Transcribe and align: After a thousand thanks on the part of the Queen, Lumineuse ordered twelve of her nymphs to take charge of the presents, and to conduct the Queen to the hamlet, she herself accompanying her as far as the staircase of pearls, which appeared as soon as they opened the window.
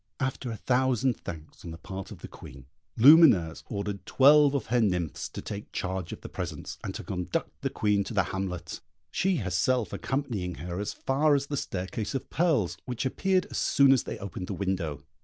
After 0.19 0.49
a 0.49 0.57
thousand 0.57 1.13
thanks 1.19 1.63
on 1.63 1.69
the 1.69 1.77
part 1.77 2.09
of 2.09 2.21
the 2.23 2.27
Queen, 2.27 2.65
Lumineuse 2.97 3.61
ordered 3.67 4.03
twelve 4.07 4.55
of 4.55 4.65
her 4.65 4.81
nymphs 4.81 5.29
to 5.29 5.43
take 5.43 5.71
charge 5.71 6.11
of 6.11 6.21
the 6.21 6.27
presents, 6.27 6.79
and 6.83 6.95
to 6.95 7.03
conduct 7.03 7.61
the 7.61 7.69
Queen 7.69 8.03
to 8.05 8.13
the 8.15 8.23
hamlet, 8.33 8.81
she 9.11 9.35
herself 9.35 9.93
accompanying 9.93 10.55
her 10.55 10.79
as 10.79 10.91
far 10.93 11.35
as 11.35 11.45
the 11.45 11.55
staircase 11.55 12.15
of 12.15 12.31
pearls, 12.31 12.77
which 12.85 13.05
appeared 13.05 13.45
as 13.51 13.59
soon 13.59 13.91
as 13.93 14.01
they 14.05 14.17
opened 14.17 14.47
the 14.47 14.55
window. 14.55 15.03